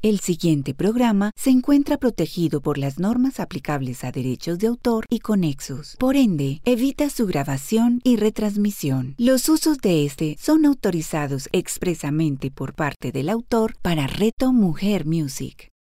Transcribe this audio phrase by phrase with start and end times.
[0.00, 5.18] El siguiente programa se encuentra protegido por las normas aplicables a derechos de autor y
[5.18, 5.96] conexos.
[5.98, 9.16] Por ende, evita su grabación y retransmisión.
[9.18, 15.72] Los usos de este son autorizados expresamente por parte del autor para Reto Mujer Music.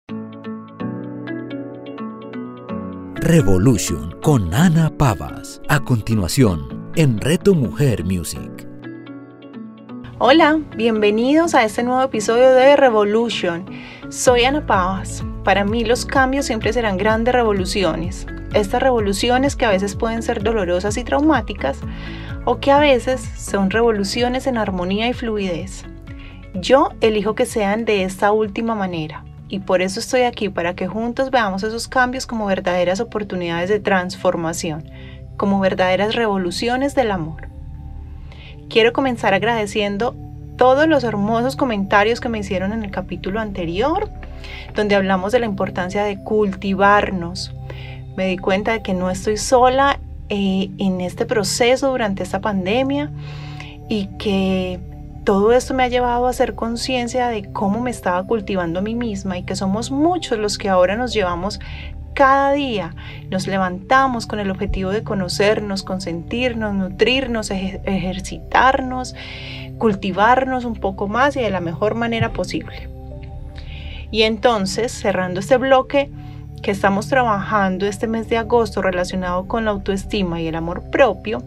[3.18, 5.62] Revolution con Ana Pavas.
[5.70, 8.67] A continuación, en Reto Mujer Music.
[10.20, 13.68] Hola, bienvenidos a este nuevo episodio de Revolution.
[14.10, 15.24] Soy Ana Pavas.
[15.44, 18.26] Para mí los cambios siempre serán grandes revoluciones.
[18.56, 21.82] Estas revoluciones que a veces pueden ser dolorosas y traumáticas
[22.46, 25.86] o que a veces son revoluciones en armonía y fluidez.
[26.56, 30.88] Yo elijo que sean de esta última manera y por eso estoy aquí para que
[30.88, 34.90] juntos veamos esos cambios como verdaderas oportunidades de transformación,
[35.38, 37.57] como verdaderas revoluciones del amor.
[38.70, 40.16] Quiero comenzar agradeciendo
[40.58, 44.10] todos los hermosos comentarios que me hicieron en el capítulo anterior,
[44.76, 47.54] donde hablamos de la importancia de cultivarnos.
[48.18, 53.12] Me di cuenta de que no estoy sola eh, en este proceso durante esta pandemia
[53.88, 54.80] y que
[55.24, 58.96] todo esto me ha llevado a hacer conciencia de cómo me estaba cultivando a mí
[58.96, 61.60] misma y que somos muchos los que ahora nos llevamos
[62.18, 62.96] cada día
[63.30, 69.14] nos levantamos con el objetivo de conocernos, consentirnos, nutrirnos, ejercitarnos,
[69.78, 72.90] cultivarnos un poco más y de la mejor manera posible.
[74.10, 76.10] Y entonces, cerrando este bloque
[76.64, 81.44] que estamos trabajando este mes de agosto relacionado con la autoestima y el amor propio,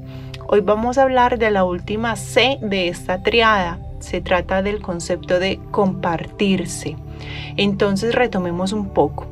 [0.46, 3.80] hoy vamos a hablar de la última C de esta triada.
[3.98, 6.96] Se trata del concepto de compartirse.
[7.56, 9.26] Entonces retomemos un poco.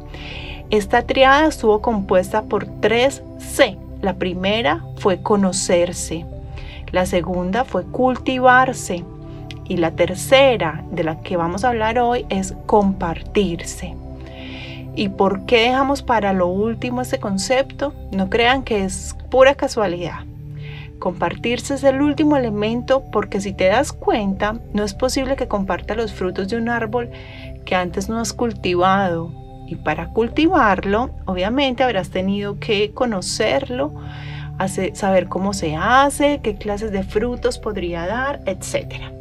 [0.71, 3.79] Esta triada estuvo compuesta por tres C.
[4.03, 6.27] La primera fue conocerse,
[6.93, 9.03] la segunda fue cultivarse
[9.65, 13.95] y la tercera de la que vamos a hablar hoy es compartirse.
[14.95, 17.95] ¿Y por qué dejamos para lo último este concepto?
[18.13, 20.21] No crean que es pura casualidad.
[20.99, 25.95] Compartirse es el último elemento porque si te das cuenta, no es posible que comparta
[25.95, 27.11] los frutos de un árbol
[27.65, 33.93] que antes no has cultivado y para cultivarlo, obviamente habrás tenido que conocerlo,
[34.95, 39.13] saber cómo se hace, qué clases de frutos podría dar, etc.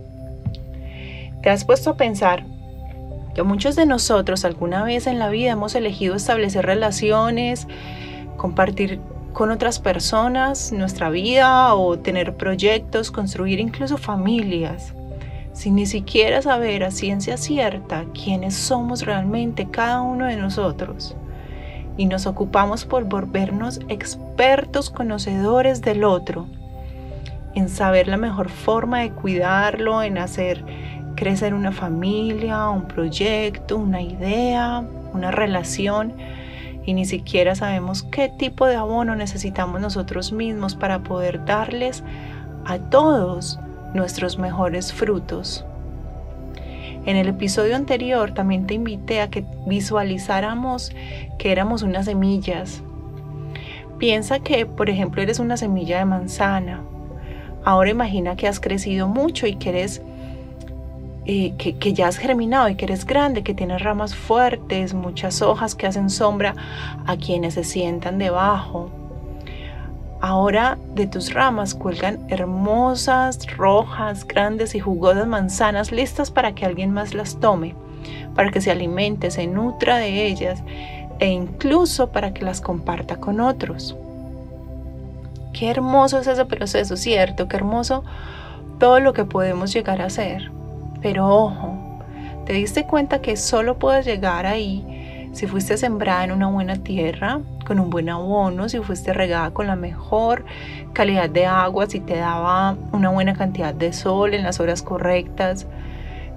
[1.43, 2.45] ¿Te has puesto a pensar
[3.35, 7.67] que muchos de nosotros alguna vez en la vida hemos elegido establecer relaciones,
[8.37, 8.99] compartir
[9.33, 14.93] con otras personas nuestra vida o tener proyectos, construir incluso familias?
[15.57, 21.15] Sin ni siquiera saber a ciencia cierta quiénes somos realmente cada uno de nosotros.
[21.97, 26.45] Y nos ocupamos por volvernos expertos conocedores del otro,
[27.55, 30.63] en saber la mejor forma de cuidarlo, en hacer
[31.15, 36.13] crecer una familia, un proyecto, una idea, una relación,
[36.85, 42.03] y ni siquiera sabemos qué tipo de abono necesitamos nosotros mismos para poder darles
[42.63, 43.59] a todos
[43.97, 45.65] nuestros mejores frutos.
[47.05, 50.91] En el episodio anterior también te invité a que visualizáramos
[51.37, 52.81] que éramos unas semillas.
[53.97, 56.81] Piensa que, por ejemplo, eres una semilla de manzana.
[57.63, 60.01] Ahora imagina que has crecido mucho y que eres
[61.25, 65.41] eh, que, que, ya has germinado y que eres grande, que tienes ramas fuertes, muchas
[65.41, 66.55] hojas que hacen sombra
[67.05, 68.89] a quienes se sientan debajo.
[70.19, 76.91] Ahora de tus ramas cuelgan hermosas, rojas, grandes y jugosas manzanas listas para que alguien
[76.91, 77.75] más las tome,
[78.33, 80.63] para que se alimente, se nutra de ellas
[81.19, 83.95] e incluso para que las comparta con otros.
[85.53, 87.47] Qué hermoso es ese proceso, ¿cierto?
[87.47, 88.03] Qué hermoso
[88.79, 90.51] todo lo que podemos llegar a hacer.
[91.01, 91.77] Pero ojo,
[92.45, 94.96] ¿te diste cuenta que solo puedes llegar ahí
[95.31, 99.67] si fuiste sembrada en una buena tierra, con un buen abono, si fuiste regada con
[99.67, 100.45] la mejor
[100.93, 105.67] calidad de agua, si te daba una buena cantidad de sol en las horas correctas,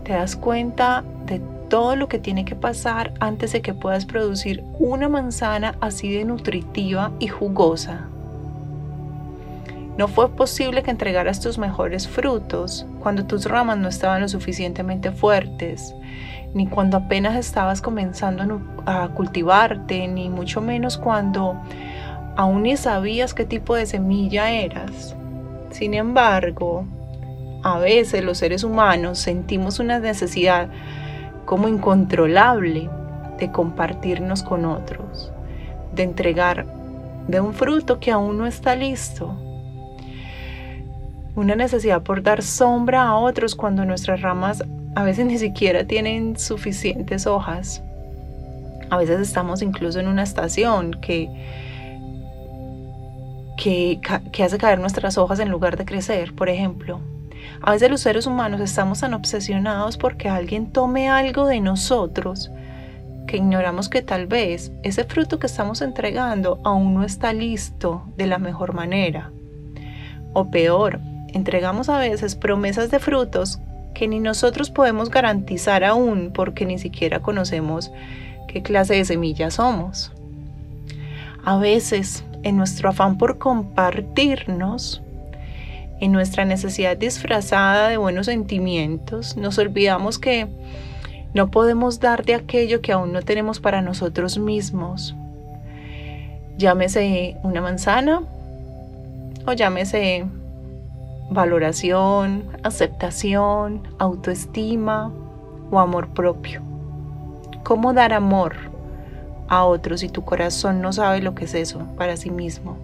[0.04, 4.64] te das cuenta de todo lo que tiene que pasar antes de que puedas producir
[4.78, 8.08] una manzana así de nutritiva y jugosa.
[9.96, 15.12] No fue posible que entregaras tus mejores frutos cuando tus ramas no estaban lo suficientemente
[15.12, 15.94] fuertes,
[16.54, 21.60] ni cuando apenas estabas comenzando a cultivarte, ni mucho menos cuando
[22.36, 25.14] aún ni sabías qué tipo de semilla eras.
[25.70, 26.84] Sin embargo,
[27.62, 30.68] a veces los seres humanos sentimos una necesidad
[31.44, 32.88] como incontrolable
[33.38, 35.32] de compartirnos con otros,
[35.94, 36.66] de entregar
[37.28, 39.36] de un fruto que aún no está listo.
[41.36, 44.64] una necesidad por dar sombra a otros cuando nuestras ramas
[44.94, 47.82] a veces ni siquiera tienen suficientes hojas.
[48.90, 51.30] A veces estamos incluso en una estación que,
[53.56, 57.00] que, hace caer nuestras hojas en lugar de crecer, por ejemplo.
[57.62, 62.50] A veces los seres humanos estamos tan obsesionados porque alguien tome algo de nosotros
[63.26, 68.26] que ignoramos que tal vez ese fruto que estamos entregando aún no está listo de
[68.26, 69.30] la mejor manera.
[70.32, 73.60] O peor, entregamos a veces promesas de frutos
[73.94, 77.90] que ni nosotros podemos garantizar aún porque ni siquiera conocemos
[78.48, 80.12] qué clase de semillas somos.
[81.44, 85.02] A veces, en nuestro afán por compartirnos,
[86.00, 90.48] en nuestra necesidad disfrazada de buenos sentimientos, nos olvidamos que
[91.34, 95.14] no podemos dar de aquello que aún no tenemos para nosotros mismos.
[96.58, 98.22] Llámese una manzana
[99.46, 100.26] o llámese
[101.30, 105.12] valoración, aceptación, autoestima
[105.70, 106.60] o amor propio.
[107.62, 108.56] ¿Cómo dar amor
[109.48, 112.76] a otros si tu corazón no sabe lo que es eso para sí mismo?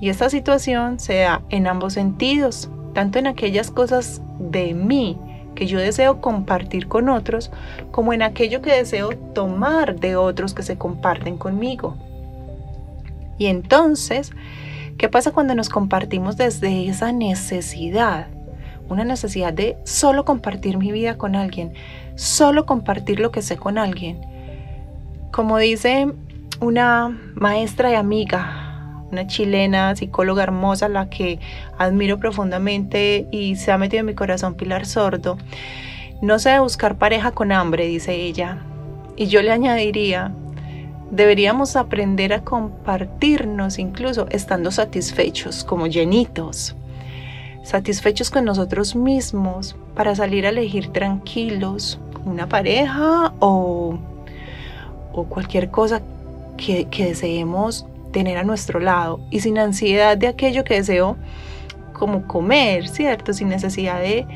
[0.00, 5.18] Y esta situación se da en ambos sentidos, tanto en aquellas cosas de mí
[5.54, 7.50] que yo deseo compartir con otros,
[7.90, 11.96] como en aquello que deseo tomar de otros que se comparten conmigo.
[13.38, 14.32] Y entonces,
[14.98, 18.28] ¿qué pasa cuando nos compartimos desde esa necesidad?
[18.88, 21.72] Una necesidad de solo compartir mi vida con alguien,
[22.16, 24.20] solo compartir lo que sé con alguien.
[25.32, 26.06] Como dice
[26.60, 28.64] una maestra y amiga
[29.14, 31.38] una chilena, psicóloga hermosa, la que
[31.78, 35.38] admiro profundamente y se ha metido en mi corazón, Pilar Sordo.
[36.20, 38.58] No debe buscar pareja con hambre, dice ella.
[39.16, 40.34] Y yo le añadiría,
[41.10, 46.74] deberíamos aprender a compartirnos incluso estando satisfechos, como llenitos,
[47.62, 53.98] satisfechos con nosotros mismos para salir a elegir tranquilos una pareja o,
[55.12, 56.02] o cualquier cosa
[56.56, 61.16] que, que deseemos tener a nuestro lado y sin ansiedad de aquello que deseo
[61.92, 63.32] como comer, ¿cierto?
[63.32, 64.26] Sin necesidad de,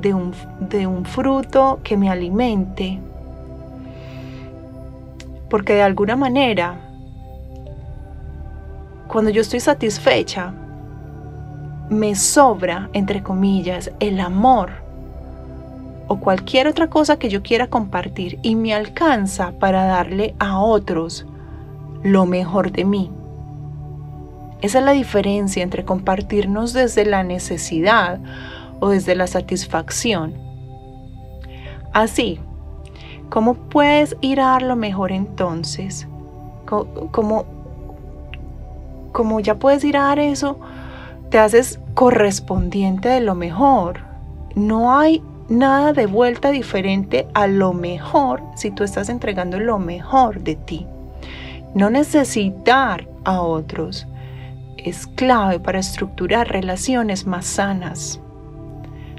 [0.00, 3.00] de, un, de un fruto que me alimente.
[5.52, 6.80] Porque de alguna manera,
[9.06, 10.54] cuando yo estoy satisfecha,
[11.90, 14.70] me sobra, entre comillas, el amor
[16.08, 21.26] o cualquier otra cosa que yo quiera compartir y me alcanza para darle a otros
[22.02, 23.10] lo mejor de mí.
[24.62, 28.20] Esa es la diferencia entre compartirnos desde la necesidad
[28.80, 30.32] o desde la satisfacción.
[31.92, 32.40] Así,
[33.32, 36.06] ¿cómo puedes ir a dar lo mejor entonces?
[36.66, 37.46] Como,
[39.10, 40.58] como ya puedes ir a dar eso,
[41.30, 44.00] te haces correspondiente de lo mejor.
[44.54, 50.42] No hay nada de vuelta diferente a lo mejor si tú estás entregando lo mejor
[50.42, 50.86] de ti.
[51.74, 54.06] No necesitar a otros,
[54.76, 58.20] es clave para estructurar relaciones más sanas.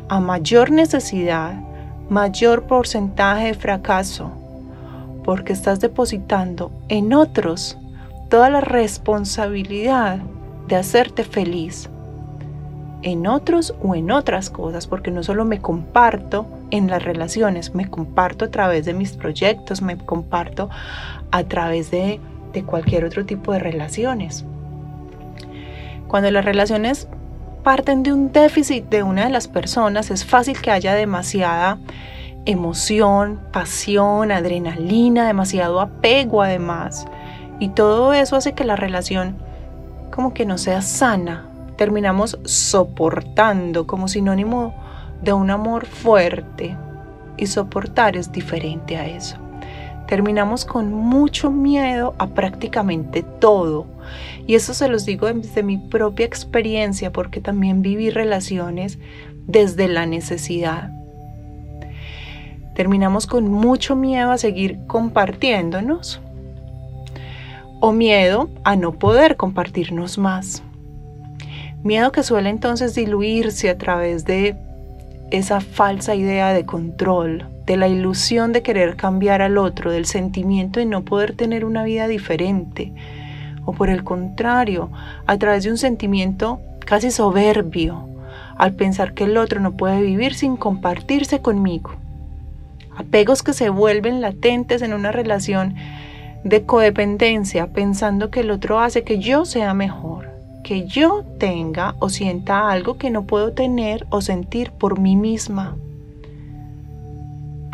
[0.08, 1.56] A mayor necesidad,
[2.10, 4.32] mayor porcentaje de fracaso,
[5.24, 7.78] porque estás depositando en otros
[8.30, 10.20] toda la responsabilidad
[10.68, 11.90] de hacerte feliz,
[13.02, 17.90] en otros o en otras cosas, porque no solo me comparto en las relaciones, me
[17.90, 20.70] comparto a través de mis proyectos, me comparto
[21.32, 22.20] a través de,
[22.54, 24.46] de cualquier otro tipo de relaciones.
[26.08, 27.08] Cuando las relaciones
[27.64, 31.78] parten de un déficit de una de las personas, es fácil que haya demasiada
[32.46, 37.06] emoción, pasión, adrenalina, demasiado apego además.
[37.60, 39.38] Y todo eso hace que la relación
[40.12, 41.46] como que no sea sana.
[41.78, 44.76] Terminamos soportando como sinónimo
[45.22, 46.78] de un amor fuerte.
[47.38, 49.43] Y soportar es diferente a eso
[50.08, 53.86] terminamos con mucho miedo a prácticamente todo.
[54.46, 59.00] Y eso se los digo desde mi propia experiencia porque también viví relaciones
[59.48, 60.92] desde la necesidad.
[62.76, 66.20] Terminamos con mucho miedo a seguir compartiéndonos
[67.80, 70.64] o miedo a no poder compartirnos más.
[71.84, 74.56] Miedo que suele entonces diluirse a través de
[75.32, 80.80] esa falsa idea de control, de la ilusión de querer cambiar al otro, del sentimiento
[80.80, 82.92] de no poder tener una vida diferente,
[83.66, 84.92] o por el contrario,
[85.26, 88.08] a través de un sentimiento casi soberbio,
[88.58, 91.92] al pensar que el otro no puede vivir sin compartirse conmigo.
[92.96, 95.76] Apegos que se vuelven latentes en una relación
[96.44, 102.10] de codependencia, pensando que el otro hace que yo sea mejor que yo tenga o
[102.10, 105.76] sienta algo que no puedo tener o sentir por mí misma.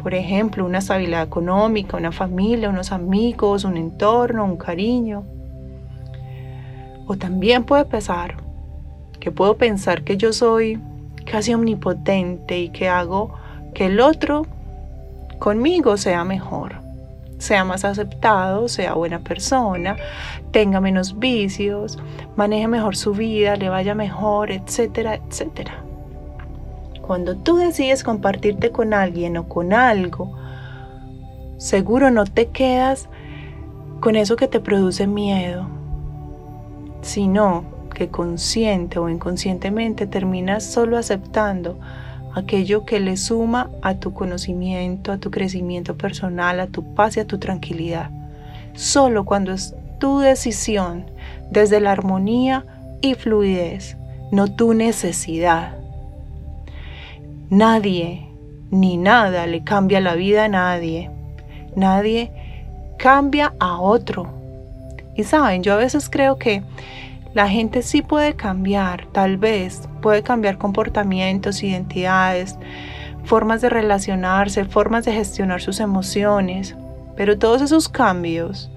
[0.02, 5.24] Por ejemplo, una estabilidad económica, una familia, unos amigos, un entorno, un cariño.
[7.06, 8.38] O también puede pesar
[9.20, 10.80] que puedo pensar que yo soy
[11.26, 13.34] casi omnipotente y que hago
[13.74, 14.46] que el otro
[15.40, 16.76] conmigo sea mejor,
[17.38, 19.98] sea más aceptado, sea buena persona,
[20.52, 21.98] tenga menos vicios,
[22.36, 25.89] maneje mejor su vida, le vaya mejor, etcétera, etcétera.
[27.10, 30.32] Cuando tú decides compartirte con alguien o con algo,
[31.58, 33.10] seguro no te quedas
[34.00, 35.68] con eso que te produce miedo,
[37.02, 37.64] sino
[37.96, 41.80] que consciente o inconscientemente terminas solo aceptando
[42.36, 47.22] aquello que le suma a tu conocimiento, a tu crecimiento personal, a tu paz y
[47.22, 48.12] a tu tranquilidad.
[48.76, 51.10] Solo cuando es tu decisión
[51.50, 52.66] desde la armonía
[53.02, 53.98] y fluidez,
[54.32, 55.79] no tu necesidad.
[57.50, 58.28] Nadie
[58.70, 61.10] ni nada le cambia la vida a nadie.
[61.76, 62.32] Nadie
[62.98, 64.28] cambia a otro.
[65.16, 66.64] Y saben, yo a veces creo que
[67.34, 72.58] la gente sí puede cambiar, tal vez puede cambiar comportamientos, identidades,
[73.24, 76.76] formas de relacionarse, formas de gestionar sus emociones,
[77.16, 78.72] pero todos esos cambios,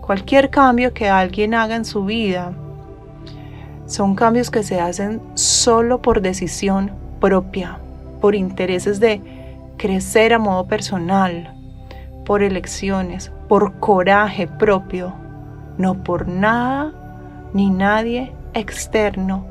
[0.00, 2.52] cualquier cambio que alguien haga en su vida,
[3.86, 7.78] son cambios que se hacen solo por decisión propia,
[8.24, 9.20] por intereses de
[9.76, 11.52] crecer a modo personal,
[12.24, 15.12] por elecciones, por coraje propio,
[15.76, 16.90] no por nada
[17.52, 19.44] ni nadie externo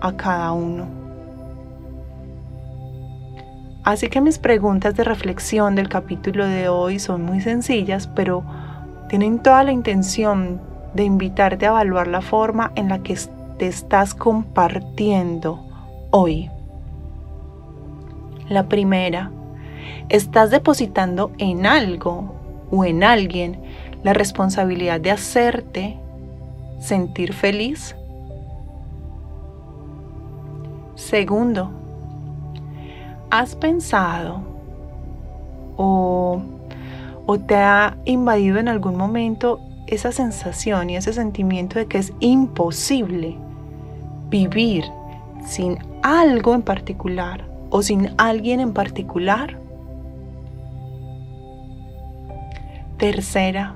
[0.00, 0.86] a cada uno.
[3.84, 8.42] Así que mis preguntas de reflexión del capítulo de hoy son muy sencillas, pero
[9.08, 10.60] tienen toda la intención
[10.94, 13.16] de invitarte a evaluar la forma en la que
[13.56, 15.64] te estás compartiendo
[16.10, 16.50] hoy.
[18.48, 19.32] La primera,
[20.08, 22.32] estás depositando en algo
[22.70, 23.60] o en alguien
[24.04, 25.98] la responsabilidad de hacerte
[26.78, 27.96] sentir feliz.
[30.94, 31.70] Segundo,
[33.30, 34.40] ¿has pensado
[35.76, 36.40] o,
[37.26, 42.12] o, te ha invadido en algún momento esa sensación y ese sentimiento de que es
[42.20, 43.36] imposible
[44.30, 44.84] vivir
[45.44, 49.58] sin algo en particular o sin alguien en particular.
[52.98, 53.74] Tercera,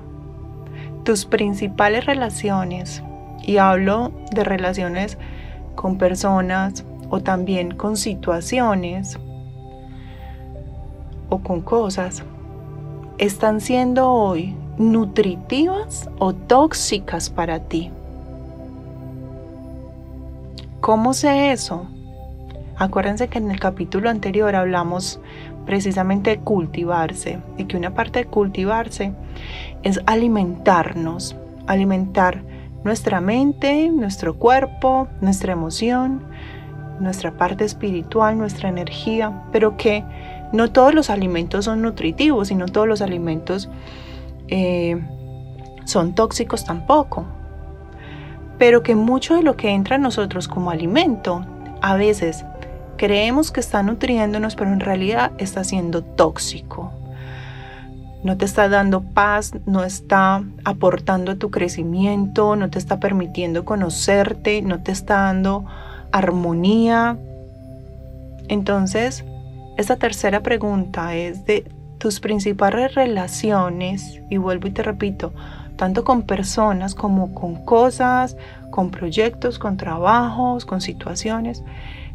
[1.03, 3.03] tus principales relaciones,
[3.43, 5.17] y hablo de relaciones
[5.75, 9.19] con personas o también con situaciones
[11.29, 12.23] o con cosas,
[13.17, 17.91] están siendo hoy nutritivas o tóxicas para ti.
[20.79, 21.85] ¿Cómo sé eso?
[22.81, 25.19] Acuérdense que en el capítulo anterior hablamos
[25.67, 29.13] precisamente de cultivarse y que una parte de cultivarse
[29.83, 31.35] es alimentarnos,
[31.67, 32.41] alimentar
[32.83, 36.23] nuestra mente, nuestro cuerpo, nuestra emoción,
[36.99, 40.03] nuestra parte espiritual, nuestra energía, pero que
[40.51, 43.69] no todos los alimentos son nutritivos y no todos los alimentos
[44.47, 44.99] eh,
[45.85, 47.27] son tóxicos tampoco,
[48.57, 51.45] pero que mucho de lo que entra en nosotros como alimento
[51.83, 52.43] a veces
[53.01, 56.91] creemos que está nutriéndonos, pero en realidad está siendo tóxico.
[58.23, 64.61] No te está dando paz, no está aportando tu crecimiento, no te está permitiendo conocerte,
[64.61, 65.65] no te está dando
[66.11, 67.17] armonía.
[68.47, 69.25] Entonces,
[69.77, 71.65] esta tercera pregunta es de
[71.97, 75.33] tus principales relaciones, y vuelvo y te repito,
[75.75, 78.37] tanto con personas como con cosas,
[78.69, 81.63] con proyectos, con trabajos, con situaciones.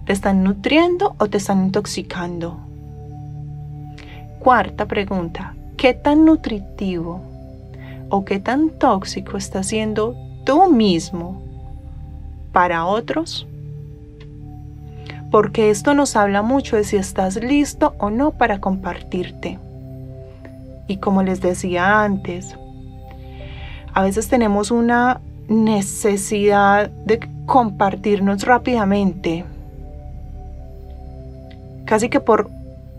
[0.07, 2.61] ¿Te están nutriendo o te están intoxicando?
[4.39, 7.21] Cuarta pregunta, ¿qué tan nutritivo
[8.09, 11.43] o qué tan tóxico estás siendo tú mismo
[12.53, 13.49] para otros?
[15.33, 19.59] Porque esto nos habla mucho de si estás listo o no para compartirte.
[20.87, 22.57] Y como les decía antes,
[23.93, 29.45] a veces tenemos una necesidad de compartirnos rápidamente
[31.87, 32.51] casi que por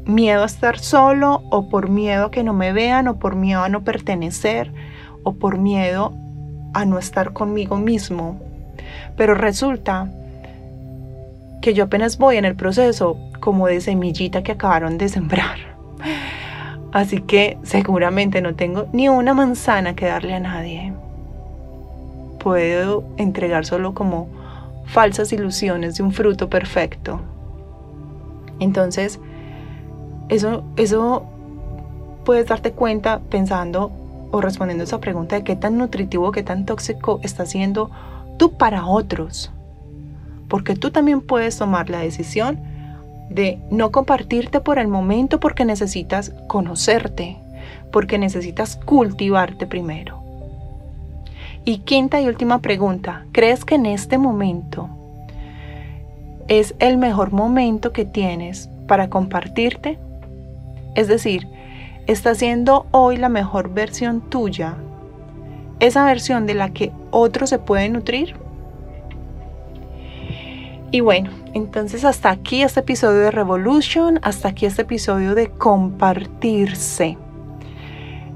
[0.05, 3.61] miedo a estar solo o por miedo a que no me vean o por miedo
[3.61, 4.71] a no pertenecer
[5.23, 6.13] o por miedo
[6.73, 8.39] a no estar conmigo mismo.
[9.15, 10.09] Pero resulta
[11.61, 15.57] que yo apenas voy en el proceso como de semillita que acabaron de sembrar.
[16.93, 20.93] Así que seguramente no tengo ni una manzana que darle a nadie.
[22.39, 24.29] Puedo entregar solo como
[24.85, 27.19] falsas ilusiones de un fruto perfecto.
[28.59, 29.19] Entonces,
[30.29, 31.25] eso, eso
[32.25, 33.91] puedes darte cuenta pensando
[34.31, 37.89] o respondiendo esa pregunta de qué tan nutritivo, qué tan tóxico está siendo
[38.37, 39.51] tú para otros.
[40.47, 42.59] Porque tú también puedes tomar la decisión
[43.29, 47.37] de no compartirte por el momento porque necesitas conocerte,
[47.91, 50.21] porque necesitas cultivarte primero.
[51.65, 54.89] Y quinta y última pregunta, ¿crees que en este momento
[56.47, 59.99] es el mejor momento que tienes para compartirte?
[60.95, 61.47] Es decir,
[62.07, 64.75] ¿está siendo hoy la mejor versión tuya?
[65.79, 68.35] ¿Esa versión de la que otro se puede nutrir?
[70.89, 77.17] Y bueno, entonces hasta aquí este episodio de Revolution, hasta aquí este episodio de compartirse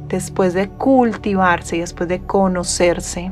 [0.09, 3.31] después de cultivarse y después de conocerse.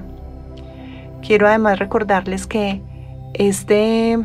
[1.22, 2.82] Quiero además recordarles que
[3.34, 4.18] este,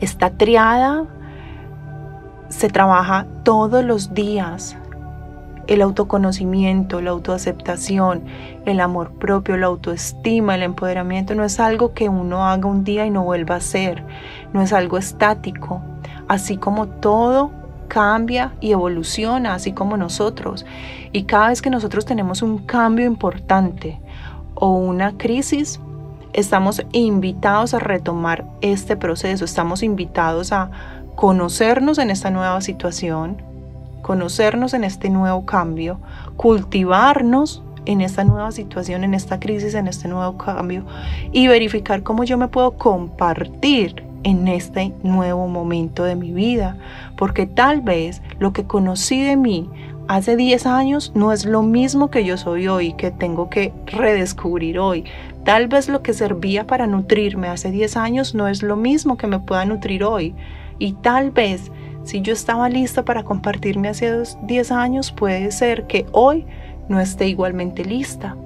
[0.00, 1.04] esta triada
[2.48, 4.76] se trabaja todos los días.
[5.66, 8.24] El autoconocimiento, la autoaceptación,
[8.66, 13.06] el amor propio, la autoestima, el empoderamiento no es algo que uno haga un día
[13.06, 14.02] y no vuelva a hacer,
[14.52, 15.80] no es algo estático.
[16.26, 17.52] Así como todo
[17.88, 20.64] cambia y evoluciona, así como nosotros.
[21.12, 24.00] Y cada vez que nosotros tenemos un cambio importante
[24.54, 25.80] o una crisis,
[26.32, 30.70] estamos invitados a retomar este proceso, estamos invitados a
[31.14, 33.42] conocernos en esta nueva situación,
[34.02, 36.00] conocernos en este nuevo cambio,
[36.36, 40.84] cultivarnos en esta nueva situación, en esta crisis, en este nuevo cambio
[41.32, 46.76] y verificar cómo yo me puedo compartir en este nuevo momento de mi vida,
[47.16, 49.68] porque tal vez lo que conocí de mí
[50.08, 54.78] hace 10 años no es lo mismo que yo soy hoy, que tengo que redescubrir
[54.78, 55.04] hoy.
[55.44, 59.26] Tal vez lo que servía para nutrirme hace 10 años no es lo mismo que
[59.26, 60.34] me pueda nutrir hoy.
[60.78, 61.70] Y tal vez
[62.04, 66.46] si yo estaba lista para compartirme hace 10 años, puede ser que hoy
[66.88, 68.36] no esté igualmente lista.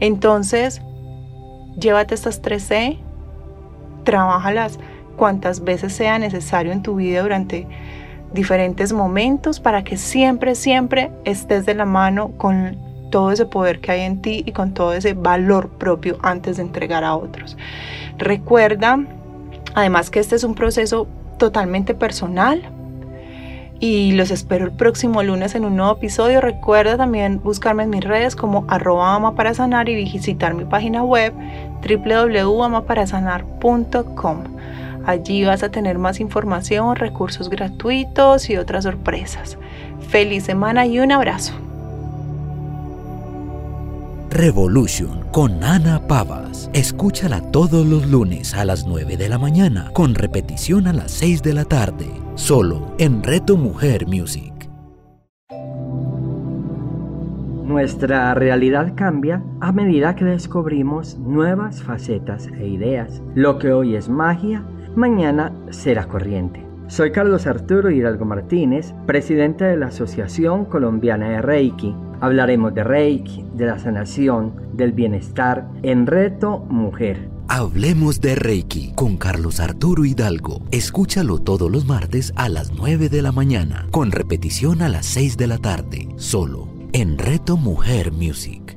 [0.00, 0.80] Entonces,
[1.78, 2.98] llévate estas 3C,
[4.04, 4.78] Trabájalas
[5.18, 7.66] cuantas veces sea necesario en tu vida durante
[8.32, 12.78] diferentes momentos para que siempre, siempre estés de la mano con
[13.10, 16.62] todo ese poder que hay en ti y con todo ese valor propio antes de
[16.62, 17.56] entregar a otros.
[18.16, 18.98] Recuerda,
[19.74, 21.06] además que este es un proceso
[21.38, 22.70] totalmente personal,
[23.80, 26.40] y los espero el próximo lunes en un nuevo episodio.
[26.40, 31.04] Recuerda también buscarme en mis redes como arroba ama para sanar y visitar mi página
[31.04, 31.32] web
[31.86, 34.38] www.amaparasanar.com.
[35.06, 39.56] Allí vas a tener más información, recursos gratuitos y otras sorpresas.
[40.08, 41.54] Feliz semana y un abrazo.
[44.30, 46.68] Revolution con Ana Pavas.
[46.74, 51.42] Escúchala todos los lunes a las 9 de la mañana, con repetición a las 6
[51.42, 54.52] de la tarde, solo en Reto Mujer Music.
[57.64, 63.22] Nuestra realidad cambia a medida que descubrimos nuevas facetas e ideas.
[63.34, 64.62] Lo que hoy es magia,
[64.94, 66.62] mañana será corriente.
[66.86, 73.44] Soy Carlos Arturo Hidalgo Martínez, presidente de la Asociación Colombiana de Reiki Hablaremos de Reiki,
[73.54, 77.28] de la sanación, del bienestar en Reto Mujer.
[77.48, 80.62] Hablemos de Reiki con Carlos Arturo Hidalgo.
[80.72, 85.36] Escúchalo todos los martes a las 9 de la mañana, con repetición a las 6
[85.36, 88.76] de la tarde, solo en Reto Mujer Music.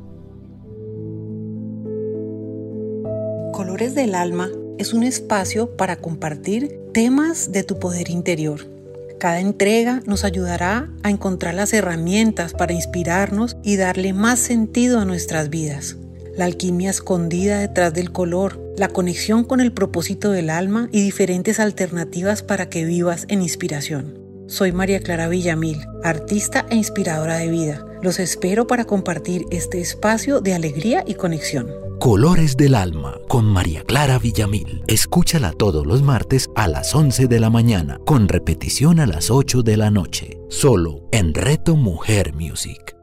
[3.53, 8.80] Colores del Alma es un espacio para compartir temas de tu poder interior
[9.21, 15.05] cada entrega nos ayudará a encontrar las herramientas para inspirarnos y darle más sentido a
[15.05, 15.95] nuestras vidas.
[16.35, 21.59] La alquimia escondida detrás del color, la conexión con el propósito del alma y diferentes
[21.59, 24.20] alternativas para que vivas en inspiración.
[24.51, 27.85] Soy María Clara Villamil, artista e inspiradora de vida.
[28.01, 31.69] Los espero para compartir este espacio de alegría y conexión.
[32.01, 34.83] Colores del Alma con María Clara Villamil.
[34.87, 39.63] Escúchala todos los martes a las 11 de la mañana, con repetición a las 8
[39.63, 43.00] de la noche, solo en Reto Mujer Music.